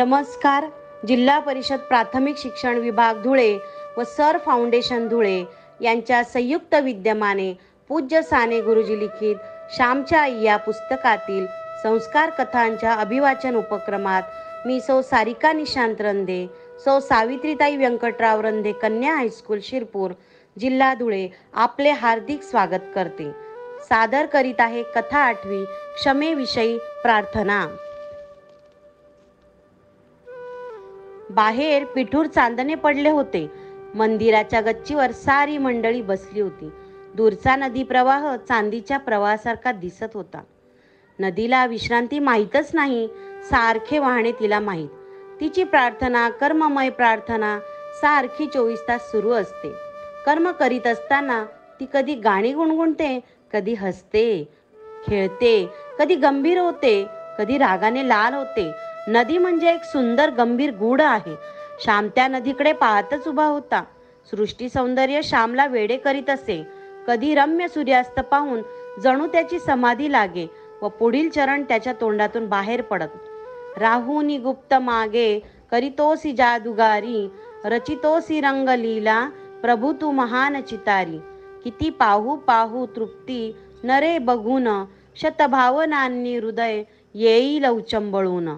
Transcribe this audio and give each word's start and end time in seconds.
नमस्कार. 0.00 0.64
जिल्हा 1.08 1.38
परिषद 1.38 1.78
प्राथमिक 1.78 2.36
शिक्षण 2.38 2.78
विभाग 2.78 3.22
धुळे 3.22 3.58
व 3.96 4.02
सर 4.04 4.38
फाउंडेशन 4.38 5.08
धुळे 5.08 5.44
यांच्या 5.80 6.22
संयुक्त 6.24 6.74
विद्यमाने 6.74 7.52
पूज्य 7.88 8.22
साने 8.22 8.60
गुरुजी 8.60 8.98
लिखित 8.98 9.36
श्यामच्या 9.76 10.20
आई 10.20 10.42
या 10.42 10.56
पुस्तकातील 10.56 11.46
संस्कार 11.82 12.30
कथांच्या 12.30 12.94
अभिवाचन 12.94 13.56
उपक्रमात 13.56 14.22
मी 14.66 14.80
सौ 14.80 15.02
सारिका 15.02 15.52
निशांत 15.52 16.00
रंधे 16.00 16.46
सौ 16.84 16.98
सावित्रीताई 17.00 17.76
व्यंकटराव 17.76 18.40
रंधे 18.40 18.72
कन्या 18.72 19.14
हायस्कूल 19.14 19.58
शिरपूर 19.62 20.10
जिल्हा 20.58 20.94
धुळे 20.94 21.28
आपले 21.54 21.90
हार्दिक 21.90 22.42
स्वागत 22.42 22.88
करते. 22.94 23.30
सादर 23.82 24.26
करीत 24.26 24.60
आहे 24.60 24.82
कथा 24.82 25.18
आठवी 25.18 25.64
क्षमेविषयी 25.64 26.78
प्रार्थना. 26.78 27.66
बाहेर 31.30 31.84
पिठूर 31.84 32.26
चांदणे 32.26 32.74
पडले 32.74 33.10
होते. 33.10 33.50
मंदिराच्या 33.94 34.60
गच्चीवर 34.60 35.12
सारी 35.12 35.58
मंडळी 35.58 36.02
बसली 36.02 36.40
होती. 36.40 36.70
दूरचा 37.14 37.56
नदी 37.56 37.82
प्रवाह 37.82 38.36
चांदीच्या 38.36 38.98
प्रवाहासारखा 38.98 39.72
दिसत 39.72 40.14
होता. 40.14 40.40
नदीला 41.18 41.66
विश्रांती 41.66 42.18
माहीतच 42.18 42.70
नाही 42.74 43.06
सारखे 43.50 43.98
वाहणे 43.98 44.32
तिला 44.32 44.60
माहीत. 44.60 44.88
तिची 45.40 45.64
प्रार्थना 45.64 46.28
कर्ममय 46.30 46.90
प्रार्थना 46.90 47.58
सारखी 48.00 48.46
चोवीस 48.46 48.82
तास 48.88 49.10
सुरू 49.10 49.30
असते. 49.30 49.72
कर्म 50.26 50.50
करीत 50.50 50.86
असताना 50.86 51.44
ती 51.80 51.86
कधी 51.92 52.14
गाणी 52.14 52.52
गुणगुणते 52.52 53.18
कधी 53.52 53.74
हसते 53.74 54.44
खेळते 55.06 55.54
कधी 55.98 56.14
गंभीर 56.14 56.58
होते 56.58 57.06
कधी 57.38 57.58
रागाने 57.58 58.08
लाल 58.08 58.34
होते 58.34 58.70
नदी 59.08 59.38
म्हणजे 59.38 59.70
एक 59.70 59.82
सुंदर 59.82 60.30
गंभीर 60.30 60.70
गूढ 60.76 61.00
आहे. 61.00 61.34
श्याम 61.84 62.08
त्या 62.08 62.28
नदीकडे 62.28 62.72
पाहतच 62.72 63.28
उभा 63.28 63.44
होता. 63.44 63.84
सृष्टी 64.30 64.68
सौंदर्य 64.68 65.22
श्यामला 65.22 65.66
वेडे 65.66 65.96
करीत 65.96 66.30
असे. 66.30 66.66
कधी 67.06 67.34
रम्य 67.34 67.68
सूर्यास्त 67.68 68.20
पाहून 68.20 68.60
जणू 69.02 69.26
त्याची 69.26 69.58
समाधी 69.58 70.12
लागे 70.12 70.46
व 70.82 70.88
पुढील 70.88 71.28
चरण 71.28 71.62
त्याच्या 71.62 71.92
तोंडातून 71.92 72.48
बाहेर 72.48 72.82
पडत. 72.82 73.78
राहूनी 73.78 74.38
गुप्त 74.38 74.74
मागे 74.74 75.40
करीतोसी 75.70 76.32
जादुगारी 76.32 77.28
रचितोसी 77.64 78.40
रंगलीला 78.40 79.28
प्रभू 79.62 79.92
तू 79.92 80.10
महान 80.10 80.60
चितारी. 80.60 81.18
किती 81.64 81.90
पाहू 81.90 82.36
पाहू 82.36 82.86
तृप्ती 82.86 83.56
नरे 83.82 84.18
बघून 84.18 84.68
शतभावनांनी 85.16 86.38
हृदय 86.38 86.82
येईल 87.14 87.66
उचंबळून 87.66 88.48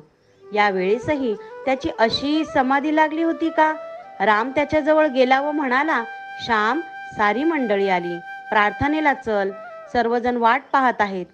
या 0.52 0.70
वेळेसही 0.70 1.34
त्याची 1.34 1.90
अशी 1.98 2.44
समाधी 2.44 2.96
लागली 2.96 3.22
होती 3.22 3.50
का? 3.50 3.74
राम 4.20 4.50
त्याच्याजवळ 4.50 5.06
गेला 5.06 5.40
व 5.40 5.50
म्हणाला 5.50 6.04
श्याम 6.44 6.80
सारी 7.16 7.44
मंडळी 7.44 7.88
आली. 7.88 8.18
प्रार्थनेला 8.50 9.14
चल. 9.14 9.50
सर्वजण 9.92 10.36
वाट 10.36 10.62
पाहत 10.72 11.00
आहेत. 11.00 11.26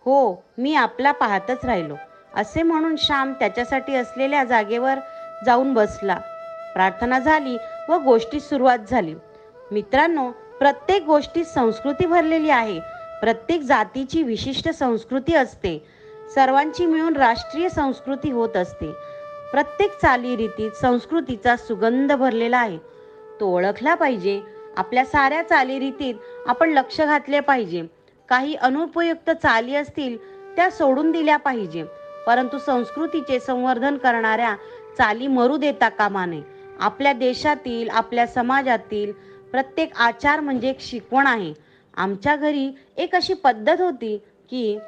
हो 0.00 0.44
मी 0.58 0.74
आपला 0.74 1.12
पाहतच 1.12 1.64
राहिलो. 1.64 1.94
असे 2.34 2.62
म्हणून 2.62 2.96
श्याम 2.98 3.32
त्याच्यासाठी 3.32 3.94
असलेल्या 3.94 4.44
जागेवर 4.44 4.94
जाऊन 5.46 5.74
बसला. 5.74 6.14
प्रार्थना 6.74 7.18
झाली 7.18 7.56
व 7.88 7.94
गोष्टी 7.94 8.40
सुरुवात 8.40 8.78
झाली. 8.90 9.14
मित्रांनो 9.72 10.30
प्रत्येक 10.30 11.02
गोष्टीत 11.02 11.44
संस्कृती 11.44 12.06
भरलेली 12.06 12.50
आहे. 12.50 12.80
प्रत्येक 13.20 13.60
जातीची 13.60 14.22
विशिष्ट 14.22 14.70
संस्कृती 14.70 15.34
असते. 15.34 15.99
सर्वांची 16.34 16.86
मिळून 16.86 17.16
राष्ट्रीय 17.16 17.68
संस्कृती 17.68 18.30
होत 18.30 18.56
असते. 18.56 18.92
प्रत्येक 19.52 19.98
चालीरीतीत 19.98 20.70
संस्कृतीचा 20.70 21.56
सुगंध 21.56 22.12
भरलेला 22.12 22.58
आहे. 22.58 22.78
तो 23.40 23.56
ओळखला 23.56 23.94
पाहिजे. 23.94 24.40
आपल्या 24.76 25.04
साऱ्या 25.04 25.42
चालीरीतीत 25.42 26.14
आपण 26.46 26.70
लक्ष 26.70 27.00
घातले 27.00 27.40
पाहिजे. 27.40 27.82
काही 28.28 28.54
अनुपयुक्त 28.54 29.30
चाली 29.30 29.74
असतील 29.74 30.16
त्या 30.56 30.70
सोडून 30.70 31.10
दिल्या 31.10 31.36
पाहिजे. 31.36 31.84
परंतु 32.26 32.58
संस्कृतीचे 32.58 33.40
संवर्धन 33.40 33.96
करणाऱ्या 33.96 34.54
चाली 34.98 35.26
मरू 35.26 35.56
देता 35.56 35.88
कामा 35.88 36.26
नये. 36.26 36.42
आपल्या 36.80 37.12
देशातील 37.12 37.88
आपल्या 37.88 38.26
समाजातील 38.26 39.12
प्रत्येक 39.50 39.90
आचार 39.96 40.40
म्हणजे 40.40 40.70
एक 40.70 40.80
शिकवण 40.80 41.26
आहे. 41.26 41.54
आमच्या 41.96 42.36
घरी 42.36 42.70
एक 42.96 43.14
अशी 43.14 43.34
पद्धत 43.34 43.80
होती 43.80 44.16
की 44.50 44.78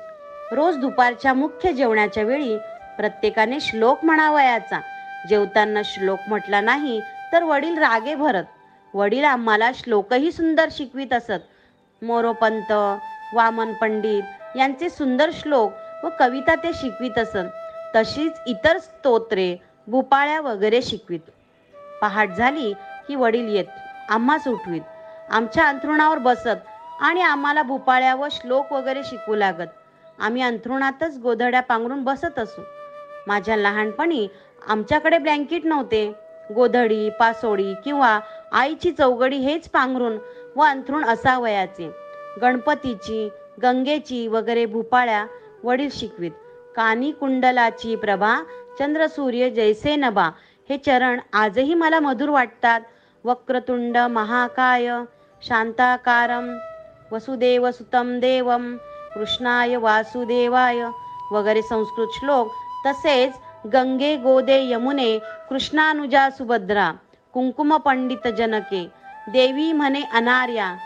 रोज 0.52 0.76
दुपारच्या 0.76 1.32
मुख्य 1.34 1.72
जेवणाच्या 1.72 2.22
वेळी 2.22 2.56
प्रत्येकाने 2.96 3.60
श्लोक 3.60 4.04
म्हणावयाचा 4.04 4.80
जेवताना 5.28 5.82
श्लोक 5.84 6.18
म्हटला 6.28 6.60
नाही 6.60 7.00
तर 7.32 7.42
वडील 7.42 7.78
रागे 7.78 8.14
भरत. 8.14 8.44
वडील 8.94 9.24
आम्हाला 9.24 9.70
श्लोकही 9.74 10.32
सुंदर 10.32 10.68
शिकवित 10.70 11.12
असत. 11.12 12.02
मोरोपंत 12.02 12.72
वामन 13.34 13.72
पंडित 13.72 14.56
यांचे 14.56 14.88
सुंदर 14.90 15.30
श्लोक 15.32 16.04
व 16.04 16.08
कविता 16.18 16.54
ते 16.54 16.72
शिकवित 16.74 17.18
असत. 17.18 17.48
तशीच 17.96 18.32
इतर 18.46 18.78
स्तोत्रे 18.78 19.56
भुपाळ्या 19.86 20.40
वगैरे 20.40 20.82
शिकवित. 20.82 21.20
पहाट 22.02 22.30
झाली 22.30 22.72
की 23.08 23.14
वडील 23.14 23.54
येत. 23.56 23.64
आम्हाच 24.10 24.48
उठवीत 24.48 24.82
आमच्या 25.30 25.68
अंथरुणावर 25.68 26.18
बसत 26.18 26.68
आणि 27.00 27.22
आम्हाला 27.22 27.62
भुपाळ्या 27.62 28.14
व 28.14 28.28
श्लोक 28.30 28.72
वगैरे 28.72 29.02
शिकवू 29.04 29.34
लागत. 29.34 29.68
आम्ही 30.18 30.42
अंथरुणातच 30.42 31.18
गोधड्या 31.18 31.60
पांघरून 31.60 32.02
बसत 32.04 32.38
असू. 32.38 32.62
माझ्या 33.26 33.56
लहानपणी 33.56 34.26
आमच्याकडे 34.68 35.18
ब्लँकेट 35.18 35.66
नव्हते. 35.66 36.12
गोधडी 36.54 37.08
पासोडी 37.10 37.72
किंवा 37.84 38.18
आईची 38.52 38.92
चौघडी 38.92 39.36
हेच 39.36 39.68
पांघरून 39.68 40.18
व 40.56 40.62
अंथरुण 40.62 41.04
असावयाचे. 41.04 41.90
गणपतीची 42.42 43.28
गंगेची 43.62 44.26
वगैरे 44.28 44.66
भुपाळ्या 44.66 45.26
वडील 45.64 45.88
शिकवीत. 45.92 46.30
कानी 46.76 47.10
कुंडलाची 47.12 47.96
प्रभा 47.96 48.36
चंद्र 48.78 49.06
सूर्य 49.06 49.50
जैसे 49.50 49.96
नभा 49.96 50.30
हे 50.70 50.76
चरण 50.76 51.20
आजही 51.32 51.74
मला 51.74 52.00
मधुर 52.00 52.28
वाटतात. 52.28 52.80
वक्रतुंड 53.24 53.96
महाकाय 53.96 54.88
शांताकारम 55.42 56.56
वसुदेव 57.12 57.70
सुतम 57.70 58.18
देवम 58.20 58.76
कृष्णाय 59.14 59.76
वासुदेवाय. 59.76 60.82
वगैरे 61.32 61.62
संस्कृत 61.62 62.08
श्लोक. 62.18 62.52
तसेच 62.86 63.32
गंगे 63.66 64.16
गोदे 64.16 64.58
यमुने 64.72 65.18
कृष्णानुजा 65.50 66.28
सुभद्रा 66.30 66.92
कुंकुम 67.32 67.76
पंडित 67.76 68.26
जनके 68.28 68.84
देवी 69.28 69.72
म्हणे 69.72 70.02
अनार्या 70.12 70.76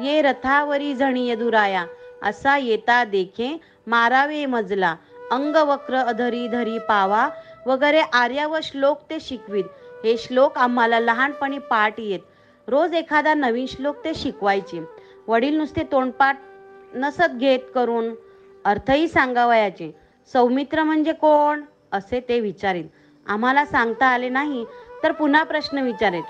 ये 0.00 0.22
रथावरी 0.22 0.94
झणी 0.94 1.28
यदुराया 1.28 1.84
असा 2.22 2.56
येता 2.56 3.04
देखे 3.04 3.60
मारावे 3.86 4.46
मजला 4.46 4.96
अंग 5.32 5.56
वक्र 5.56 5.94
अधरी 5.94 6.48
धरी 6.48 6.78
पावा 6.78 7.28
वगैरे 7.66 8.00
आर्या 8.00 8.46
व 8.46 8.58
श्लोक 8.62 8.98
ते 9.10 9.20
शिकवीत. 9.20 9.64
हे 10.04 10.16
श्लोक 10.16 10.58
आम्हाला 10.58 11.00
लहानपणी 11.00 11.58
पाठ 11.58 11.94
येत. 11.98 12.20
रोज 12.68 12.94
एखादा 12.94 13.34
नवीन 13.34 13.66
श्लोक 13.66 14.04
ते 14.04 14.14
शिकवायचे. 14.14 14.84
वडील 15.28 15.56
नुसते 15.56 15.82
तोंडपाठ 15.92 16.40
नसत 16.94 17.36
घेत 17.36 17.58
करून 17.74 18.14
अर्थही 18.64 19.08
सांगावयाचे. 19.08 19.90
सौमित्र 20.32 20.82
म्हणजे 20.82 21.12
कोण? 21.12 21.62
असे 21.92 22.20
ते 22.28 22.38
विचारेल 22.40 22.86
आम्हाला 23.26 23.64
सांगता 23.64 24.06
आले 24.06 24.28
नाही 24.28 24.64
तर 25.02 25.12
पुन्हा 25.12 25.42
प्रश्न 25.42 25.78
विचारेल. 25.78 26.22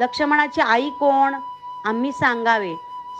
लक्ष्मणाची 0.00 0.60
आई 0.60 0.88
कोण? 0.90 1.34
आम्ही 1.84 2.12
सांगावे 2.12 2.74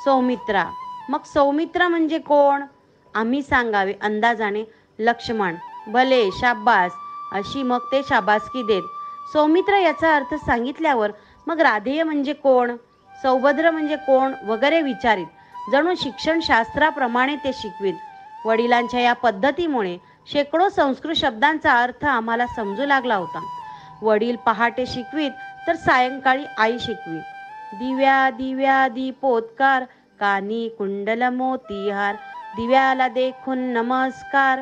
सौमित्रा. 0.05 0.65
मग 1.09 1.25
सौमित्र 1.25 1.89
म्हणजे 1.89 2.19
कोण? 2.19 2.63
आम्ही 3.15 3.43
सांगावे 3.43 3.95
अंदाजाने 4.03 4.65
लक्ष्मण. 4.99 5.55
भले 5.89 6.29
शाब्बास 6.33 6.93
अशी 7.33 7.63
मग 7.63 7.79
ते 7.93 8.03
शाबासकी 8.09 8.63
देत. 8.63 8.83
सौमित्र 9.33 9.77
याचा 9.77 10.15
अर्थ 10.17 10.35
सांगितल्यावर 10.35 11.11
मग 11.47 11.61
राधेय 11.61 12.03
म्हणजे 12.03 12.33
कोण? 12.33 12.77
सौभद्र 13.23 13.71
म्हणजे 13.71 13.97
कोण? 13.97 14.33
वगैरे 14.47 14.81
विचारित. 14.83 15.27
जणू 15.73 15.95
शिक्षण 15.99 16.41
शास्त्राप्रमाणे 16.41 17.37
ते 17.37 17.53
शिकवीत. 17.55 17.95
वडिलांच्या 18.45 19.01
या 19.01 19.13
पद्धतीमुळे 19.13 19.97
शेकडो 20.33 20.69
संस्कृत 20.69 21.17
शब्दांचा 21.17 21.73
अर्थ 21.83 22.05
आम्हाला 22.05 22.47
समजू 22.47 22.87
लागला 22.87 23.15
होता. 23.15 23.41
वडील 24.03 24.37
पहाटे 24.37 24.87
शिकवीत 24.87 25.31
तर 25.67 25.77
सायंकाळी 25.77 26.45
आई 26.59 26.79
शिकवीत 26.79 27.75
दिव्या 27.79 28.29
दिव्या 28.31 28.87
दीपोत्कार 28.89 29.85
कानी 30.21 30.69
कुंडल 30.79 31.23
मोतीहार 31.35 32.15
दिव्याला 32.57 33.09
देखून 33.09 33.59
नमस्कार. 33.73 34.61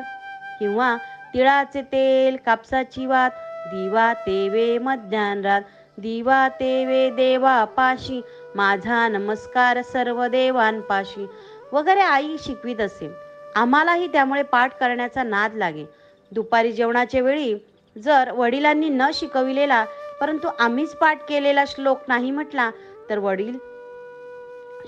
किंवा 0.59 0.95
तिळाचे 1.33 1.81
तेल 1.81 2.35
कापसाची 2.45 3.05
वात 3.05 3.29
दिवा 3.67 4.11
तेवे 4.13 4.77
मध्यान्हात 4.77 5.61
दिवा 5.97 6.47
तेवे 6.59 7.09
देवा 7.09 7.63
पाशी 7.65 8.21
माझा 8.55 9.07
नमस्कार 9.07 9.81
सर्व 9.81 10.25
देवांपाशी. 10.27 11.25
वगैरे 11.71 11.99
आई 11.99 12.35
शिकवीत 12.39 12.81
असेल. 12.81 13.11
आम्हालाही 13.55 14.07
त्यामुळे 14.07 14.43
पाठ 14.43 14.77
करण्याचा 14.79 15.23
नाद 15.23 15.55
लागे 15.55 15.83
दुपारी 16.31 16.71
जेवणाच्या 16.71 17.21
वेळी 17.21 17.53
जर 17.95 18.31
वडिलांनी 18.31 18.89
न 18.89 19.09
शिकविलेला 19.13 19.83
परंतु 20.21 20.47
आम्हीच 20.59 20.95
पाठ 20.95 21.27
केलेला 21.29 21.63
श्लोक 21.67 22.01
नाही 22.07 22.31
म्हटला 22.31 22.69
तर 23.09 23.17
वडील 23.17 23.57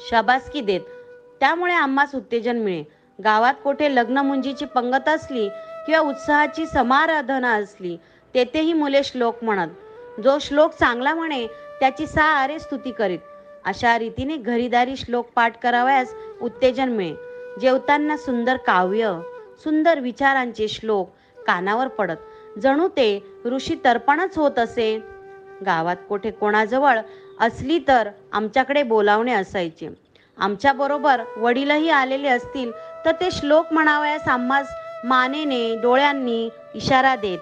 शाबासकी 0.09 0.61
देत. 0.61 0.81
त्यामुळे 1.39 1.73
आम्हास 1.73 2.15
उत्तेजन 2.15 2.57
मिळे 2.57 2.83
गावात 3.19 3.53
कोठे 3.63 3.95
लग्न 3.95 4.17
मुंजीची 4.17 4.65
पंगत 4.65 5.09
असली 5.09 5.47
किंवा 5.85 5.99
उत्साहाची 5.99 6.65
समाराधना 6.65 7.53
असली 7.53 7.97
तेथेही 8.33 8.73
मुले 8.73 9.03
श्लोक 9.03 9.43
म्हणत. 9.43 10.21
जो 10.21 10.37
श्लोक 10.41 10.73
चांगला 10.73 11.13
म्हणे 11.15 11.47
त्याची 11.79 12.07
सारे 12.07 12.59
स्तुती 12.59 12.91
करीत. 12.91 13.19
अशा 13.67 13.97
रीतीने 13.99 14.35
घरीदारी 14.37 14.95
श्लोक 14.95 15.29
पाठ 15.35 15.59
करावयास 15.61 16.13
उत्तेजन 16.41 16.89
मिळे 16.89 17.59
जेवताना 17.61 18.17
सुंदर 18.17 18.57
काव्य 18.57 19.11
सुंदर 19.63 19.99
विचारांचे 19.99 20.67
श्लोक 20.67 21.09
कानावर 21.47 21.87
पडत. 21.87 22.17
जणू 22.63 22.87
ते 22.87 23.07
ऋषी 23.45 23.75
तर्पणच 23.85 24.37
होत 24.37 24.59
असे. 24.59 24.97
गावात 25.65 25.95
कोठे 26.09 26.31
कोणाजवळ 26.31 26.99
असली 27.39 27.79
तर 27.87 28.09
आमच्याकडे 28.31 28.83
बोलावणे 28.83 29.33
असायचे. 29.33 29.89
आमच्याबरोबर 30.37 31.21
वडीलही 31.37 31.89
आलेले 31.89 32.27
असतील 32.27 32.71
तर 33.05 33.11
ते 33.11 33.31
श्लोक 33.31 33.73
म्हणावयास 33.73 34.27
आम्हास 34.27 34.67
मानेने 35.05 35.75
डोळ्यांनी 35.81 36.49
इशारा 36.75 37.15
देत. 37.15 37.39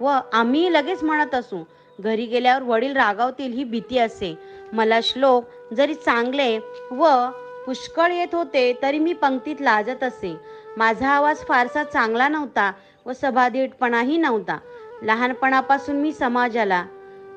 व 0.00 0.18
आम्ही 0.32 0.72
लगेच 0.72 1.02
म्हणत 1.02 1.34
असू 1.34 1.62
घरी 1.98 2.24
गेल्यावर 2.26 2.62
वडील 2.62 2.96
रागावतील 2.96 3.52
ही 3.52 3.64
भीती 3.64 3.98
असे. 3.98 4.34
मला 4.72 4.98
श्लोक 5.02 5.44
जरी 5.74 5.94
चांगले 5.94 6.58
व 6.90 7.08
पुष्कळ 7.66 8.12
येत 8.12 8.34
होते 8.34 8.72
तरी 8.82 8.98
मी 8.98 9.12
पंक्तीत 9.12 9.56
लाजत 9.60 10.04
असे. 10.04 10.36
माझा 10.76 11.08
आवाज 11.08 11.36
फारसा 11.38 11.84
चांगला 11.84 12.28
नव्हता 12.28 12.72
व 13.06 13.12
सभाधीटपणाही 13.12 14.16
नव्हता. 14.16 14.58
लहानपणापासून 15.02 15.96
मी 15.96 16.12
समाजाला 16.12 16.84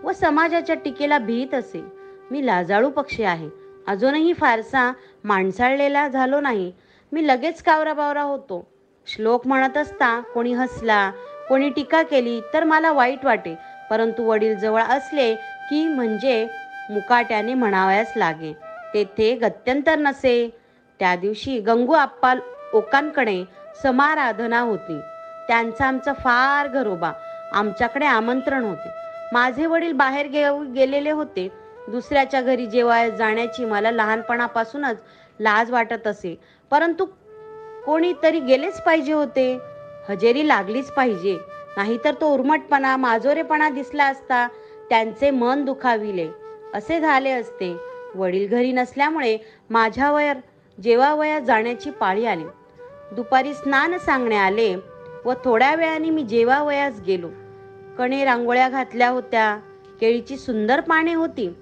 व 0.03 0.11
समाजाच्या 0.11 0.75
टीकेला 0.75 1.17
भीत 1.17 1.53
असे. 1.53 1.83
मी 2.31 2.45
लाजाळू 2.45 2.89
पक्षी 2.89 3.23
आहे. 3.23 3.49
अजूनही 3.87 4.33
फारसा 4.33 4.91
माणसाळलेला 5.23 6.07
झालो 6.07 6.39
नाही. 6.39 6.71
मी 7.11 7.27
लगेच 7.27 7.61
कावराबावरा 7.63 8.21
होतो. 8.21 8.67
श्लोक 9.07 9.47
म्हणत 9.47 9.77
असता 9.77 10.19
कोणी 10.33 10.53
हसला 10.53 11.11
कोणी 11.49 11.69
टीका 11.69 12.01
केली 12.01 12.41
तर 12.53 12.63
मला 12.63 12.91
वाईट 12.91 13.25
वाटे. 13.25 13.55
परंतु 13.89 14.23
वडील 14.23 14.55
जवळ 14.59 14.81
असले 14.81 15.33
की 15.69 15.87
म्हणजे 15.87 16.47
मुकाट्याने 16.89 17.53
म्हणावयास 17.53 18.13
लागे. 18.15 18.53
तेथे 18.93 19.35
गत्यंतर 19.35 19.95
नसे. 19.97 20.59
त्या 20.99 21.15
दिवशी 21.15 21.59
गंगू 21.59 21.93
आप्पा 21.93 22.33
ओकांकडे 22.73 23.43
समाराधना 23.83 24.59
होती. 24.59 24.99
त्यांचा 25.47 25.85
आमचा 25.85 26.13
फार 26.13 26.67
घरोबा 26.67 27.11
आमच्याकडे 27.53 28.05
आमंत्रण 28.05 28.63
होते. 28.63 28.89
माझे 29.33 29.65
वडील 29.65 29.93
बाहेर 29.93 30.27
गे 30.27 30.43
गेलेले 30.73 31.11
होते. 31.11 31.51
दुसऱ्याच्या 31.87 32.41
घरी 32.41 32.65
जेव्हा 32.65 33.09
जाण्याची 33.09 33.65
मला 33.65 33.91
लहानपणापासूनच 33.91 34.97
लाज 35.39 35.71
वाटत 35.71 36.07
असे. 36.07 36.39
परंतु 36.71 37.05
कोणीतरी 37.85 38.39
गेलेच 38.39 38.81
पाहिजे 38.81 39.13
होते. 39.13 39.59
हजेरी 40.09 40.47
लागलीच 40.47 40.91
पाहिजे. 40.91 41.39
नाहीतर 41.77 42.13
तो 42.21 42.33
उर्मटपणा 42.33 42.97
माजोरेपणा 42.97 43.69
दिसला 43.69 44.05
असता. 44.05 44.47
त्यांचे 44.89 45.29
मन 45.29 45.65
दुखाविले. 45.65 46.42
असे 46.73 46.99
झाले 46.99 47.31
असते. 47.31 47.75
वडील 48.15 48.47
घरी 48.47 48.71
नसल्यामुळे 48.71 49.37
माझ्यावर 49.69 50.33
जेवावया 50.83 51.39
जाण्याची 51.39 51.89
पाळी 51.89 52.25
आली. 52.25 52.43
दुपारी 53.15 53.53
स्नान 53.53 53.97
सांगणे 53.97 54.37
आले 54.37 54.75
व 55.25 55.33
थोड्या 55.45 55.75
वेळाने 55.75 56.09
मी 56.09 56.23
जेवावयास 56.23 57.01
गेलो. 57.07 57.29
कणे 57.97 58.23
रांगोळ्या 58.25 58.69
घातल्या 58.69 59.09
होत्या 59.09 59.55
केळीची 60.01 60.37
सुंदर 60.37 60.79
पाने 60.79 61.13
होती. 61.13 61.55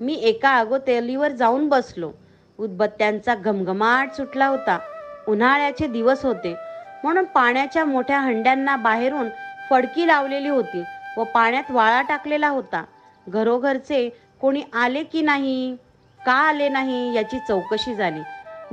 मी 0.00 0.14
एका 0.14 0.56
अगोतेलीवर 0.56 1.32
जाऊन 1.32 1.68
बसलो. 1.68 2.10
उदबत्त्यांचा 2.58 3.34
घमघमाट 3.34 4.12
सुटला 4.12 4.46
होता. 4.46 4.78
उन्हाळ्याचे 5.28 5.86
दिवस 5.86 6.24
होते. 6.24 6.54
म्हणून 7.04 7.24
पाण्याच्या 7.24 7.84
मोठ्या 7.84 8.20
हंड्यांना 8.20 8.76
बाहेरून 8.76 9.28
फडकी 9.70 10.06
लावलेली 10.06 10.48
होती 10.48 10.82
व 11.16 11.24
पाण्यात 11.24 11.70
वाळा 11.70 12.02
टाकलेला 12.02 12.48
होता. 12.48 12.84
घरोघरचे 13.28 14.08
कोणी 14.40 14.62
आले 14.74 15.02
की 15.02 15.22
नाही 15.22 15.76
का 16.26 16.32
आले 16.32 16.68
नाही 16.68 17.14
याची 17.14 17.38
चौकशी 17.38 17.94
झाली. 17.94 18.20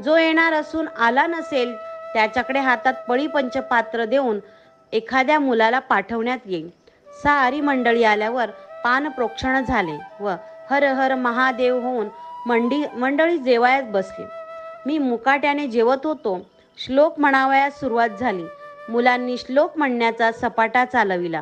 जो 0.03 0.17
येणार 0.17 0.53
असून 0.53 0.87
आला 0.87 1.25
नसेल 1.27 1.75
त्याच्याकडे 2.13 2.59
हातात 2.59 2.93
पळी 3.09 3.27
पंचपात्र 3.27 4.05
देऊन 4.05 4.39
एखाद्या 4.93 5.39
मुलाला 5.39 5.79
पाठवण्यात 5.79 6.37
येईल. 6.45 6.69
सारी 7.07 7.61
मंडळी 7.61 8.03
आल्यावर 8.03 8.49
पान 8.83 9.07
प्रोक्षण 9.09 9.63
झाले 9.65 9.97
व 10.19 10.29
हर 10.69 10.83
हर 10.83 11.15
महादेव 11.15 11.79
होऊन 11.79 12.07
मंडी 12.45 12.83
मंडळी 12.95 13.37
जेवायात 13.37 13.83
बसली. 13.83 14.25
मी 14.85 14.97
मुकाट्याने 14.97 15.67
जेवत 15.67 16.05
होतो. 16.05 16.39
श्लोक 16.77 17.19
म्हणावयास 17.19 17.79
सुरुवात 17.79 18.09
झाली. 18.19 18.43
मुलांनी 18.89 19.37
श्लोक 19.37 19.77
म्हणण्याचा 19.77 20.31
सपाटा 20.31 20.85
चालविला. 20.85 21.41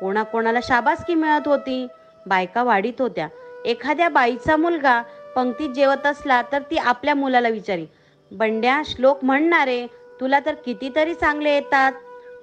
कोणाकोणाला 0.00 0.58
शाबासकी 0.62 1.14
मिळत 1.14 1.48
होती? 1.48 1.86
बायका 2.26 2.62
वाढीत 2.62 3.00
होत्या. 3.00 3.28
एखाद्या 3.66 4.08
बाईचा 4.08 4.56
मुलगा 4.56 5.00
पंक्तीत 5.36 5.70
जेवत 5.70 6.06
असला 6.06 6.40
तर 6.52 6.62
ती 6.70 6.76
आपल्या 6.76 7.14
मुलाला 7.14 7.48
विचारी. 7.48 7.86
बंड्या 8.30 8.80
श्लोक 8.86 9.24
म्हणणारे 9.24 9.86
तुला 10.20 10.38
तर 10.46 10.54
कितीतरी 10.64 11.14
चांगले 11.14 11.54
येतात. 11.54 11.92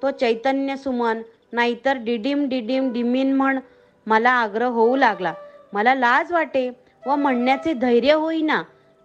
तो 0.02 0.12
चैतन्य 0.12 0.76
सुमन 0.76 1.22
नाहीतर 1.54 1.98
डिडीम 1.98 2.48
डिडीम 2.50 2.92
डिमीन 2.94 3.34
म्हण 3.34 3.60
मला 4.08 4.32
आग्रह 4.32 4.68
होऊ 4.68 4.96
लागला. 4.96 5.34
मला 5.74 5.94
लाज 5.96 6.32
वाटे 6.32 6.70
व 7.06 7.16
म्हणण्याचे 7.16 7.74
धैर्य 7.74 8.14
होईना. 8.14 8.62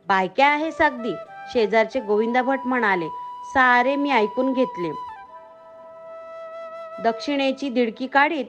बायक्या 0.07 0.49
आहे 0.49 0.71
सागदी 0.73 1.13
शेजारचे 1.53 2.01
गोविंदा 2.01 2.43
भट 2.43 2.59
म्हणाले 2.65 3.09
सारे 3.55 3.97
मी 3.97 4.11
ऐकून 4.11 4.53
घेतले. 4.53 4.91
दक्षिणेची 7.05 7.69
दिडकी 7.69 8.07
काढीत 8.07 8.45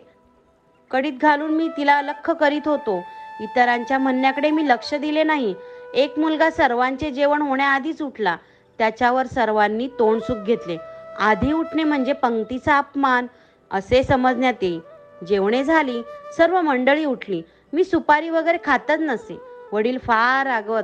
कडीत 0.91 1.13
घालून 1.21 1.51
मी 1.51 1.67
तिला 1.77 2.01
लख 2.01 2.29
करीत 2.31 2.67
होतो. 2.67 2.99
इतरांच्या 3.39 3.97
म्हणण्याकडे 3.97 4.51
मी 4.51 4.67
लक्ष 4.67 4.93
दिले 4.93 5.23
नाही. 5.23 5.55
एक 5.93 6.19
मुलगा 6.19 6.49
सर्वांचे 6.49 7.11
जेवण 7.11 7.41
होण्याआधीच 7.41 8.01
उठला. 8.01 8.37
त्याच्यावर 8.77 9.25
सर्वांनी 9.25 9.87
तोंडसुख 9.87 10.35
घेतले. 10.35 10.77
आधी 11.19 11.51
उठणे 11.51 11.83
म्हणजे 11.83 12.13
पंक्तीचा 12.13 12.77
अपमान 12.77 13.27
असे 13.71 14.03
समजण्यात 14.03 14.53
येई. 14.61 14.79
जेवणे 15.27 15.63
झाली 15.63 16.01
सर्व 16.37 16.61
मंडळी 16.61 17.05
उठली. 17.05 17.41
मी 17.73 17.83
सुपारी 17.83 18.29
वगैरे 18.29 18.57
खातच 18.65 18.99
नसे. 18.99 19.39
वडील 19.71 19.97
फार 19.97 20.47
रागवत 20.47 20.83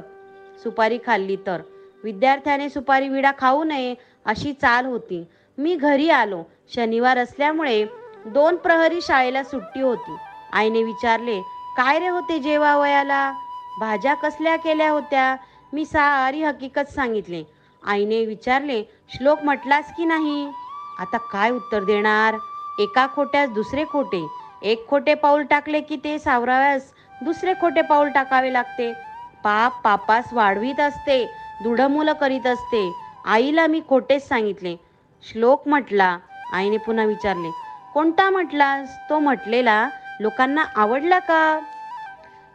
सुपारी 0.64 1.00
खाल्ली 1.06 1.36
तर? 1.36 1.62
विद्यार्थ्याने 2.04 2.70
सुपारी 2.70 3.10
विडा 3.10 3.32
खाऊ 3.38 3.64
नये 3.64 3.96
अशी 4.26 4.54
चाल 4.54 4.86
होती. 4.86 5.26
मी 5.58 5.76
घरी 5.76 6.10
आलो. 6.10 6.44
शनिवार 6.76 7.18
असल्यामुळे 7.18 7.86
दोन 8.26 8.56
प्रहरी 8.56 9.02
शाळेला 9.02 9.44
सुट्टी 9.44 9.82
होती. 9.82 10.16
आईने 10.54 10.84
विचारले 10.84 11.42
काय 11.78 12.00
रे 12.00 12.08
होते 12.08 12.40
जेवा 12.40 12.76
वयाला? 12.78 13.32
भाज्या 13.80 14.14
कसल्या 14.14 14.56
केल्या 14.56 14.90
होत्या? 14.92 15.36
मी 15.74 15.86
सारी 15.86 16.44
हकीकत 16.44 16.90
सांगितले. 16.90 17.44
आईने 17.84 18.26
विचारले 18.26 18.82
श्लोक 19.10 19.44
म्हटलास 19.44 19.92
की 19.98 20.06
नाही? 20.06 20.46
आता 21.00 21.18
काय 21.32 21.52
उत्तर 21.52 21.84
देणार? 21.84 22.36
एका 22.80 23.06
खोट्यास 23.16 23.50
दुसरे 23.50 23.84
खोटे. 23.86 24.26
एक 24.64 24.88
खोटे 24.90 25.14
पाऊल 25.14 25.44
टाकले 25.44 25.82
की 25.82 25.96
ते 26.04 26.18
सावराव्यास 26.20 26.92
दुसरे 27.24 27.54
खोटे 27.54 27.82
पाऊल 27.82 28.10
टाकावे 28.10 28.54
लागते. 28.54 28.92
पाप 29.44 29.82
पापास 29.84 30.34
वाढवीत 30.34 30.80
असते 30.80 31.24
दृढमुलं 31.64 32.14
करीत 32.14 32.48
असते. 32.48 32.92
आईला 33.26 33.68
मी 33.68 33.82
खोटेच 33.90 34.28
सांगितले. 34.28 34.76
श्लोक 35.24 35.68
म्हटला 35.68 36.18
आईने 36.54 36.78
पुन्हा 36.78 37.06
विचारले 37.06 37.52
कोणता 37.94 38.30
म्हटलास? 38.30 38.98
तो 39.10 39.20
म्हटलेला 39.20 39.88
लोकांना 40.20 40.64
आवडला 40.76 41.20
का? 41.20 41.60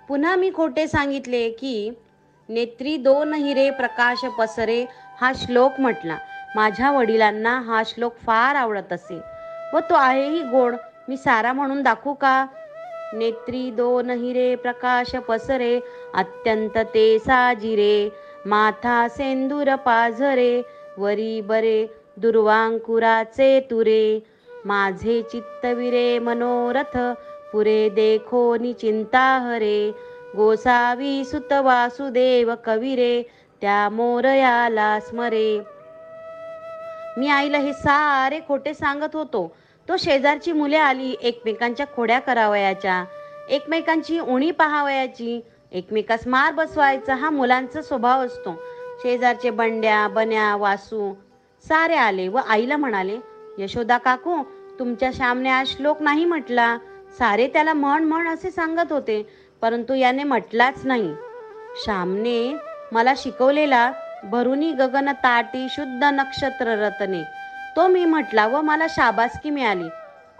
पुन्हा 0.09 0.37
मी 0.37 0.50
खोटे 0.55 0.88
सांगितले 0.88 1.50
की 1.50 1.90
नेत्री 2.49 2.97
दोन 2.97 3.35
हिरे 3.35 3.71
प्रकाश 3.71 4.25
पसरे 4.38 4.87
हा 5.21 5.33
श्लोक 5.37 5.73
म्हटला. 5.79 6.17
माझ्या 6.57 6.90
वडिलांना 6.90 7.61
हा 7.61 7.83
श्लोक 7.87 8.17
फार 8.17 8.55
आवडत 8.55 8.93
असे. 8.93 9.21
व 9.75 9.79
तो 9.79 9.95
आहेही 9.95 10.43
गोड. 10.43 10.75
मी 11.09 11.17
सारा 11.17 11.52
म्हणून 11.52 11.83
दाखवू 11.83 12.14
का? 12.14 12.47
नेत्री 13.12 13.71
दोन 13.71 14.11
हिरे 14.11 14.55
प्रकाश 14.55 15.11
पसरे 15.11 15.81
अत्यंत 16.14 16.79
ते 16.79 17.19
साजिरे. 17.19 18.11
माथा 18.47 19.09
सेंदूर 19.09 19.75
पाझरे 19.75 20.62
वरी 20.99 21.40
बरे 21.40 21.87
दुर्वांकुराचे 22.17 23.61
तुरे. 23.61 24.21
माझे 24.64 25.23
चित्तविरे 25.23 26.19
मनोरथ 26.19 26.99
पुरे 27.52 27.88
देखो 27.90 28.57
चिंता 28.73 29.23
हरे 29.45 29.90
गोसावी 30.37 31.25
सुत 31.25 31.52
वासुदेव 31.52 32.52
कविरे 32.64 33.23
त्या 33.61 33.88
मोरयाला 33.88 34.99
स्मरे. 35.00 35.61
मी 37.16 37.28
आईला 37.28 37.59
हे 37.59 37.73
सारे 37.73 38.38
खोटे 38.49 38.75
सांगत 38.75 39.16
होतो. 39.16 39.47
तो 39.88 39.97
शेजारची 39.97 40.52
मुले 40.52 40.76
आली 40.76 41.14
एकमेकांच्या 41.23 41.87
खोड्या 41.97 42.19
करावयाच्या 42.19 43.04
एकमेकांची 43.49 44.19
उणी 44.19 44.50
पाहावयाची 44.50 45.40
एकमेकास 45.73 46.26
मार 46.26 46.52
बसवायचा 46.52 47.14
हा 47.14 47.30
मुलांचा 47.30 47.83
स्वभाव 47.83 48.25
असतो. 48.26 48.54
शेजारचे 49.02 49.50
बंड्या 49.50 50.07
बन्या 50.09 50.54
वासू 50.57 51.12
सारे 51.64 51.95
आले 51.95 52.28
व 52.28 52.38
आईला 52.49 52.76
म्हणाले 52.76 53.16
यशोदा 53.59 53.99
काकू 53.99 54.42
तुमच्या 54.78 55.11
श्यामने 55.14 55.50
आज 55.50 55.66
श्लोक 55.66 56.02
नाही 56.02 56.25
म्हटला. 56.25 56.76
सारे 57.19 57.47
त्याला 57.47 57.73
म्हण 57.73 58.05
म्हण 58.05 58.29
असे 58.29 58.50
सांगत 58.50 58.93
होते 58.93 59.23
परंतु 59.62 59.95
याने 59.95 60.25
म्हटलाच 60.25 60.85
नाही. 60.85 61.14
श्यामने 61.85 62.55
मला 62.93 63.12
शिकवलेला 63.17 63.90
भरुनी 64.25 64.73
गगन 64.73 65.11
ताटी 65.12 65.67
शुद्ध 65.71 66.05
नक्षत्र 66.05 66.76
रतने. 66.79 67.23
तो 67.76 67.87
मी 67.88 68.05
म्हटला 68.05 68.47
व 68.47 68.61
मला 68.61 68.87
शाबासकी 68.90 69.50
मिळाली. 69.50 69.88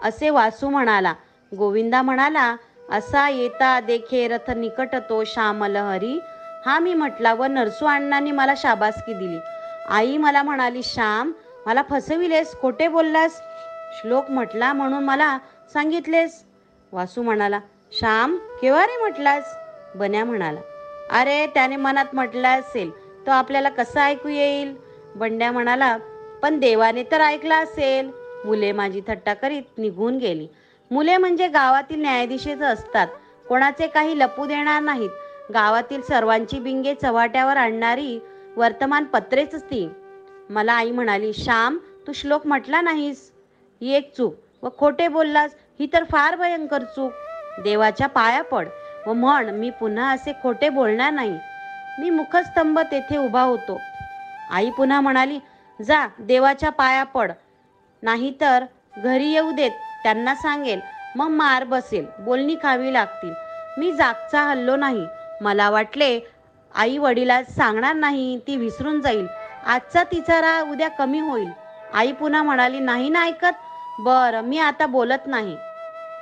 असे 0.03 0.29
वासू 0.29 0.69
म्हणाला. 0.69 1.13
गोविंदा 1.51 2.01
म्हणाला 2.01 2.55
असा 2.89 3.29
येता 3.29 3.79
देखे 3.79 4.27
रथ 4.27 4.51
निकट 4.51 4.95
तो 5.09 5.23
श्यामल 5.23 5.75
हरी. 5.75 6.19
हा 6.65 6.79
मी 6.79 6.93
म्हटला 6.93 7.33
व 7.33 7.43
नरसू 7.43 7.85
अण्णांनी 7.85 8.31
मला 8.31 8.53
शाबासकी 8.57 9.13
दिली. 9.13 9.39
आई 9.89 10.17
मला 10.17 10.43
म्हणाली 10.43 10.83
श्याम 10.83 11.31
मला 11.65 11.81
फसविलेस 11.89 12.55
खोटे 12.61 12.87
बोललास? 12.87 13.41
श्लोक 13.93 14.29
म्हटला 14.31 14.73
म्हणून 14.73 15.03
मला 15.03 15.37
सांगितलेस. 15.73 16.43
वासू 16.91 17.21
म्हणाला 17.21 17.59
श्याम 17.91 18.35
केव्हा 18.61 18.85
रे 18.85 18.97
म्हटलास? 18.99 19.43
बन्या 19.95 20.25
म्हणाला 20.25 20.59
अरे 21.11 21.45
त्याने 21.47 21.75
मनात 21.75 22.05
म्हटलं 22.13 22.47
असेल 22.47 22.89
तो 23.25 23.31
आपल्याला 23.31 23.69
कसं 23.69 23.99
ऐकू 23.99 24.29
येईल? 24.29 24.75
बंड्या 25.15 25.51
म्हणाला 25.51 25.97
पण 26.41 26.59
देवाने 26.59 27.03
तर 27.03 27.21
ऐकला 27.21 27.57
असेल. 27.57 28.11
मुले 28.45 28.71
माझी 28.71 29.01
थट्टा 29.07 29.33
करीत 29.33 29.77
निघून 29.77 30.17
गेली. 30.17 30.47
मुले 30.91 31.17
म्हणजे 31.17 31.47
गावातील 31.47 32.01
न्यायाधीशेच 32.01 32.61
असतात. 32.61 33.07
कोणाचे 33.47 33.87
काही 33.87 34.19
लपू 34.19 34.45
देणार 34.45 34.81
नाहीत. 34.81 35.09
गावातील 35.53 36.01
सर्वांची 36.01 36.59
बिंगे 36.59 36.93
चव्हाट्यावर 36.93 37.57
आणणारी 37.57 38.19
वर्तमानपत्रेच 38.57 39.63
ती. 39.63 39.89
मला 40.49 40.73
आई 40.73 40.91
म्हणाली 40.91 41.33
श्याम 41.33 41.77
तू 42.07 42.13
श्लोक 42.13 42.47
म्हटला 42.47 42.81
नाहीस? 42.81 43.31
ही 43.81 43.93
एक 43.93 44.13
चूक. 44.17 44.35
व 44.63 44.69
खोटे 44.77 45.07
बोललास 45.07 45.55
ही 45.81 45.87
तर 45.93 46.03
फार 46.03 46.35
भयंकर 46.35 46.83
चूक. 46.85 47.11
देवाच्या 47.63 48.07
पाया 48.07 48.41
पड 48.41 48.67
व 49.07 49.13
म्हण 49.13 49.49
मी 49.49 49.69
पुन्हा 49.69 50.09
असे 50.11 50.31
खोटे 50.43 50.67
बोलणार 50.69 51.11
नाही. 51.11 51.37
मी 51.99 52.09
मुखस्तंभ 52.09 52.79
तेथे 52.91 53.17
उभा 53.17 53.41
होतो. 53.41 53.79
आई 54.51 54.69
पुन्हा 54.69 54.99
म्हणाली 55.01 55.39
जा 55.79 56.05
देवाच्या 56.19 56.69
पाया 56.69 57.03
पड. 57.03 57.31
नाहीतर 58.03 58.63
घरी 58.97 59.31
येऊ 59.31 59.51
देत. 59.51 59.71
त्यांना 60.03 60.35
सांगेल 60.35 60.79
मग 61.15 61.29
मार 61.29 61.63
बसेल. 61.63 62.05
बोलणी 62.19 62.55
खावी 62.63 62.93
लागतील. 62.93 63.33
मी 63.77 63.91
जागचा 63.91 64.41
हल्लो 64.41 64.75
नाही. 64.75 65.05
मला 65.41 65.69
वाटले 65.69 66.19
आई 66.75 66.97
वडिला 66.97 67.43
सांगणार 67.43 67.95
नाही 67.95 68.37
ती 68.47 68.55
विसरून 68.57 69.01
जाईल. 69.01 69.25
आजचा 69.65 70.03
तिचा 70.03 70.39
राग 70.41 70.71
उद्या 70.71 70.89
कमी 70.89 71.19
होईल. 71.19 71.49
आई 71.93 72.11
पुन्हा 72.11 72.43
म्हणाली 72.43 72.79
नाही 72.79 73.09
ना 73.09 73.25
ऐकत. 73.25 73.59
बरं 73.99 74.41
मी 74.41 74.59
आता 74.59 74.85
बोलत 74.85 75.27
नाही. 75.27 75.57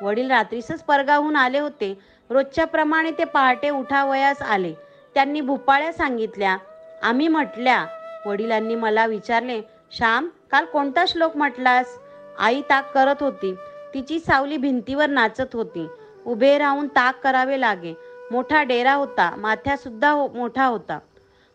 वडील 0.01 0.31
रात्रीसच 0.31 0.83
परगाहून 0.83 1.35
आले 1.35 1.59
होते. 1.59 1.97
रोजच्या 2.29 2.65
प्रमाणे 2.65 3.11
ते 3.11 3.23
पहाटे 3.23 3.69
उठावयास 3.69 4.41
आले. 4.41 4.73
त्यांनी 5.13 5.41
भुपाळ्या 5.41 5.93
सांगितल्या 5.93 6.57
आम्ही 7.03 7.27
म्हटल्या 7.27 7.85
वडिलांनी 8.25 8.75
मला 8.75 9.05
विचारले 9.05 9.61
श्याम 9.91 10.29
काल 10.51 10.65
कोणता 10.65 11.03
श्लोक 11.07 11.37
म्हटलास? 11.37 11.97
आई 12.39 12.61
ताक 12.69 12.91
करत 12.93 13.23
होती. 13.23 13.55
तिची 13.93 14.19
सावली 14.19 14.57
भिंतीवर 14.57 15.09
नाचत 15.09 15.53
होती. 15.53 15.87
उभे 16.25 16.57
राहून 16.57 16.87
ताक 16.87 17.19
करावे 17.23 17.59
लागे. 17.61 17.93
मोठा 18.31 18.63
डेरा 18.63 18.93
होता. 18.93 19.35
माथ्यासुद्धा 19.37 20.09
हो, 20.09 20.27
मोठा 20.27 20.65
होता. 20.65 20.99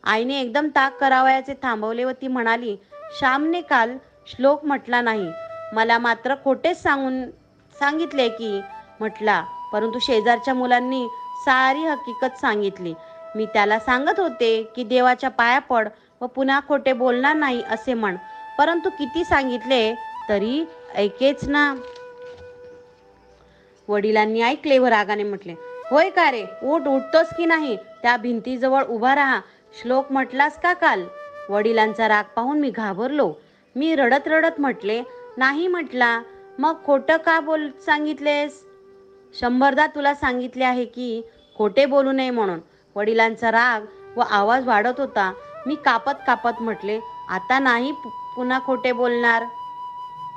आईने 0.05 0.41
एकदम 0.41 0.69
ताक 0.69 0.99
करावयाचे 0.99 1.55
थांबवले 1.63 2.05
व 2.05 2.11
ती 2.11 2.29
म्हणाली 2.29 2.77
श्यामने 3.19 3.61
काल 3.61 3.97
श्लोक 4.27 4.65
म्हटला 4.65 5.01
नाही. 5.01 5.31
मला 5.73 5.99
मात्र 5.99 6.35
खोटेच 6.45 6.83
सांगून 6.83 7.23
सांगितले 7.79 8.29
की 8.29 8.61
म्हटला 9.01 9.43
परंतु 9.73 9.99
शेजारच्या 9.99 10.55
मुलांनी 10.55 11.07
सारी 11.47 11.85
हकीकत 11.85 12.39
सांगितली. 12.41 12.95
मी 13.37 13.47
त्याला 13.47 13.79
सांगत 13.79 14.21
होते 14.21 14.63
की 14.77 14.85
देवाच्या 14.85 15.31
पाया 15.31 15.59
पड 15.59 15.89
व 16.21 16.27
पुन्हा 16.27 16.61
खोटे 16.69 16.93
बोलणार 16.93 17.35
नाही 17.37 17.63
असे 17.71 17.95
म्हण. 17.95 18.17
परंतु 18.59 18.91
किती 18.91 19.25
सांगितले 19.25 19.95
तरी 20.29 20.65
ऐकेच 20.95 21.49
ना. 21.49 21.75
वडिलांनी 23.89 24.43
ऐकले 24.43 24.79
व 24.79 24.87
रागाने 24.87 25.23
म्हटले 25.23 25.55
होय 25.91 26.11
का 26.11 26.31
रे 26.31 26.45
उठ 26.63 26.87
उठतोस 26.89 27.35
की 27.37 27.47
नाही? 27.47 27.77
त्या 27.77 28.17
भिंतीजवळ 28.17 28.85
उभा 28.85 29.15
राहा. 29.15 29.41
श्लोक 29.81 30.13
म्हटलास 30.13 30.59
का 30.61 30.73
काल? 30.73 31.05
वडिलांचा 31.49 32.09
राग 32.09 32.25
पाहून 32.37 32.61
मी 32.61 32.71
घाबरलो. 32.71 33.33
मी 33.77 33.95
रडत 33.95 34.29
रडत 34.29 34.61
म्हटले 34.61 35.03
नाही 35.37 35.67
म्हटला. 35.67 36.21
मग 36.59 36.83
खोटं 36.85 37.17
का 37.17 37.39
बोल 37.41 37.69
सांगितलेस? 37.87 38.63
शंभरदा 39.35 39.87
तुला 39.87 40.15
सांगितले 40.15 40.65
आहे 40.65 40.85
की 40.85 41.23
खोटे 41.57 41.87
बोलू 41.87 42.13
नये 42.13 42.31
म्हणून. 42.31 42.59
वडिलांचा 42.97 43.51
राग 43.51 43.87
व 44.17 44.21
आवाज 44.21 44.67
वाढत 44.67 45.01
होता. 45.01 45.33
मी 45.67 45.75
कापत 45.75 46.21
कापत 46.27 46.61
म्हटले 46.63 46.99
आता 47.31 47.59
नाही 47.59 47.93
पुन्हा 48.37 48.59
खोटे 48.67 48.93
बोलणार? 48.93 49.45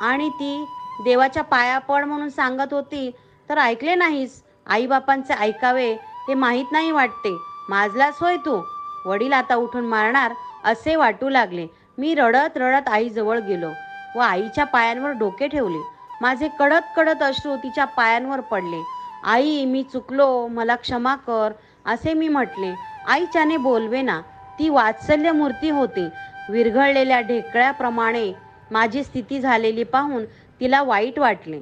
आणि 0.02 0.30
ती 0.30 0.66
देवाच्या 1.04 1.44
पाया 1.44 1.78
पड 1.80 2.04
म्हणून 2.04 2.30
सांगत 2.30 2.74
होती 2.74 3.10
तर 3.50 3.58
ऐकले 3.58 3.96
नाहीस? 3.96 4.42
आईबापांचे 4.66 5.34
ऐकावे 5.34 5.96
ते 6.28 6.34
माहीत 6.34 6.72
नाही 6.72 6.92
वाटते. 6.92 7.36
माझलाच 7.70 8.18
होय 8.22 8.38
तू? 8.38 8.62
वडील 9.06 9.34
आता 9.34 9.56
उठून 9.56 9.86
मारणार 9.86 10.34
असे 10.66 10.96
वाटू 10.96 11.30
लागले. 11.30 11.68
मी 11.98 12.14
रडत 12.16 12.58
रडत 12.58 12.88
आईजवळ 12.90 13.40
गेलो 13.40 13.70
व 14.16 14.20
आईच्या 14.20 14.64
पायांवर 14.64 15.12
डोके 15.12 15.48
ठेवले. 15.48 15.97
माझे 16.22 16.48
कडत 16.60 16.82
कडत 16.96 17.24
अश्रू 17.24 17.56
तिच्या 17.56 17.86
पायांवर 17.86 18.40
पडले. 18.40 18.82
आई 19.24 19.66
मी 19.66 19.84
चुकलो. 19.84 20.48
मला 20.48 20.76
क्षमा 20.76 21.16
कर 21.16 21.52
असे 21.86 22.14
मी 22.14 22.28
म्हटले. 22.28 22.74
आईच्याने 23.08 23.58
बोलवे 23.58 24.02
ना 24.02 24.20
ती 24.60 24.70
वात्सल्य 24.70 25.32
मूर्ती 25.32 25.70
होती. 25.70 26.08
विरघळलेल्या 26.50 27.20
ढेकळ्याप्रमाणे 27.22 28.32
माझी 28.72 29.04
स्थिती 29.04 29.40
झालेली 29.40 29.84
पाहून 29.84 30.26
तिला 30.60 30.82
वाईट 30.84 31.20
वाटले. 31.20 31.60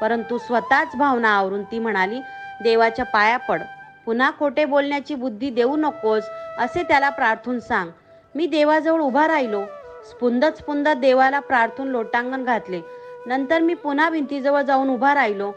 परंतु 0.00 0.38
स्वतःच 0.38 0.96
भावना 0.96 1.28
आवरून 1.28 1.62
ती 1.62 1.78
म्हणाली 1.78 2.20
देवाच्या 2.62 3.04
पाया 3.04 3.36
पड. 3.36 3.62
पुन्हा 4.06 4.30
खोटे 4.38 4.64
बोलण्याची 4.64 5.14
बुद्धी 5.14 5.50
देऊ 5.50 5.76
नकोस 5.76 6.24
असे 6.58 6.82
त्याला 6.82 7.08
प्रार्थून 7.10 7.60
सांग. 7.60 7.90
मी 8.34 8.46
देवाजवळ 8.46 9.00
उभा 9.00 9.26
राहिलो. 9.28 9.64
स्पुंद 10.10 10.44
स्पुंद 10.44 10.88
देवाला 10.88 11.40
प्रार्थून 11.40 11.88
लोटांगण 11.88 12.44
घातले. 12.44 12.80
नंतर 13.26 13.62
मी 13.62 13.74
पुन्हा 13.74 14.08
भिंतीजवळ 14.10 14.62
जाऊन 14.62 14.88
उभा 14.90 15.14
राहिलो. 15.14 15.52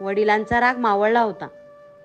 वडिलांचा 0.00 0.60
राग 0.60 0.78
मावळला 0.78 1.20
होता. 1.20 1.48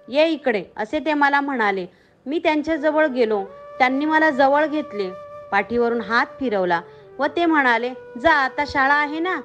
ये 0.07 0.27
इकडे 0.27 0.63
असे 0.77 0.99
ते 0.99 1.13
मला 1.13 1.41
म्हणाले. 1.41 1.85
मी 2.25 2.39
त्यांच्याजवळ 2.39 3.05
गेलो. 3.05 3.43
त्यांनी 3.79 4.05
मला 4.05 4.29
जवळ 4.29 4.65
घेतले. 4.65 5.09
पाठीवरून 5.51 6.01
हात 6.01 6.25
फिरवला 6.39 6.81
व 7.19 7.25
ते 7.35 7.45
म्हणाले 7.45 7.89
जा 8.19 8.31
आता 8.31 8.63
शाळा 8.67 8.93
आहे 8.93 9.19
ना. 9.19 9.39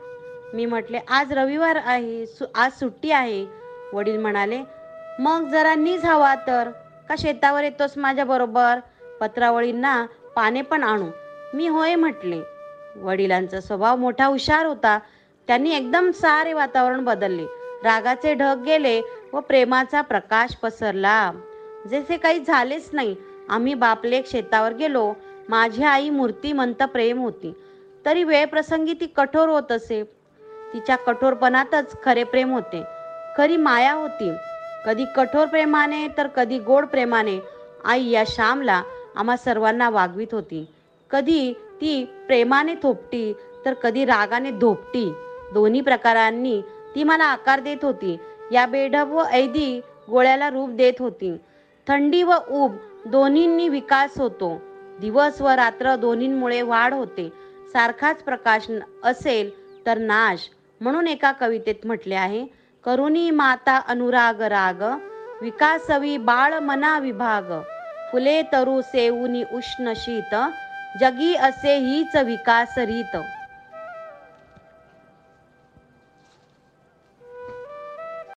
मी 0.55 0.67
म्हटले 0.67 0.99
आज 1.09 1.33
रविवार 1.33 1.79
आहे 1.85 2.27
सु 2.27 2.45
आज 2.55 2.73
सुट्टी 2.73 3.11
आहे. 3.11 3.47
वडील 3.93 4.19
म्हणाले 4.19 4.61
मग 5.19 5.49
जरा 5.49 5.75
नीज 5.75 6.05
हवा 6.05 6.35
तर. 6.47 6.71
का 7.09 7.15
शेतावर 7.19 7.65
येतोस 7.65 7.97
माझ्याबरोबर 7.97 8.79
पत्रावळींना 9.21 10.05
पाने 10.37 10.63
पण 10.63 10.83
आणू. 10.83 11.09
मी 11.55 11.67
होय 11.69 11.95
म्हटले. 11.95 12.41
वडिलांचा 12.97 13.61
स्वभाव 13.61 13.97
मोठा 13.97 14.27
हुशार 14.27 14.67
होता. 14.67 14.99
त्यांनी 15.47 15.75
एकदम 15.75 16.11
सारे 16.11 16.53
वातावरण 16.53 17.05
बदलले. 17.05 17.45
रागाचे 17.85 18.35
ढग 18.35 18.63
गेले 18.63 19.01
व 19.33 19.41
प्रेमाचा 19.41 20.01
प्रकाश 20.01 20.55
पसरला. 20.57 21.33
जसे 21.87 22.17
काही 22.17 22.45
झालेच 22.45 22.91
नाही 22.93 23.17
आम्ही 23.49 23.75
बापले 23.75 24.23
शेतावर 24.27 24.73
गेलो. 24.73 25.13
माझी 25.49 25.85
आई 25.85 26.11
मूर्तिमंत 26.11 26.83
प्रेम 26.83 27.19
होती. 27.19 27.53
तरी 28.07 28.25
वेळप्रसंगी 28.25 28.93
ती 28.93 29.07
कठोर 29.07 29.49
होत 29.49 29.73
असे. 29.73 30.03
तिच्या 30.73 30.97
कठोरपणातच 30.97 32.03
खरे 32.03 32.25
प्रेम 32.25 32.53
होते. 32.53 32.83
खरी 33.37 33.57
माया 33.57 33.93
होती. 33.93 34.33
कधी 34.87 35.05
कठोर 35.17 35.47
प्रेमाने 35.47 36.09
तर 36.09 36.27
कधी 36.27 36.59
गोड 36.59 36.87
प्रेमाने 36.87 37.39
आई 37.85 38.09
या 38.09 38.25
श्यामला 38.27 38.83
आम्हा 39.17 39.37
सर्वांना 39.37 39.91
वागवीत 39.91 40.33
होती. 40.33 40.67
कधी 41.11 41.53
ती 41.53 42.05
प्रेमाने 42.27 42.75
थोपटी 42.75 43.33
तर 43.65 43.75
कधी 43.75 44.05
रागाने 44.05 44.51
धोपटी. 44.51 45.13
दोन्ही 45.53 45.81
प्रकारांनी 45.81 46.61
ती 46.95 47.03
मला 47.05 47.25
आकार 47.25 47.61
देत 47.61 47.85
होती. 47.85 48.17
या 48.53 48.67
बेढब 48.67 49.13
व 49.13 49.25
ऐदी 49.25 49.81
गोळ्याला 50.11 50.51
रूप 50.51 50.71
देत 50.71 51.01
होती. 51.01 51.37
थंडी 51.89 52.23
व 52.23 52.33
ऊब 52.51 52.77
दोन्हींनी 53.07 53.69
विकास 53.69 54.19
होतो. 54.19 54.61
दिवस 55.01 55.41
व 55.41 55.49
रात्र 55.49 55.97
दोन्हींमुळे 55.97 56.63
वाढ 56.63 56.95
होते. 56.95 57.29
सारखाच 57.73 58.23
प्रकाश 58.23 58.71
असेल 59.05 59.51
तर 59.87 59.99
नाश 59.99 60.49
म्हणून 60.81 61.07
एका 61.09 61.33
कवितेत 61.33 61.87
म्हटले 61.87 62.15
आहे 62.15 62.47
करुणी 62.85 63.31
माता 63.31 63.79
अनुराग 63.89 64.43
राग 64.43 64.83
विकासवी 65.43 66.17
बाळ 66.17 66.59
मना 66.59 66.99
विभाग. 66.99 67.61
फुले 68.13 68.43
तरु 68.43 68.81
सेऊनी 68.83 69.43
उष्ण 69.53 69.93
शीत 69.97 70.35
जगी 71.01 71.35
असे 71.35 71.77
हीच 71.77 72.17
विकास 72.17 72.79
रीत. 72.79 73.17